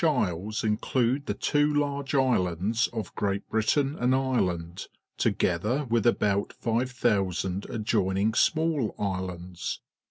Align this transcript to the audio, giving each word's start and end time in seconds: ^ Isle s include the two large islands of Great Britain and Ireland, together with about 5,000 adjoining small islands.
^ 0.01 0.03
Isle 0.17 0.47
s 0.49 0.63
include 0.63 1.27
the 1.27 1.35
two 1.35 1.71
large 1.71 2.15
islands 2.15 2.87
of 2.87 3.13
Great 3.13 3.47
Britain 3.51 3.95
and 3.99 4.15
Ireland, 4.15 4.87
together 5.19 5.85
with 5.91 6.07
about 6.07 6.53
5,000 6.53 7.67
adjoining 7.69 8.33
small 8.33 8.95
islands. 8.97 9.79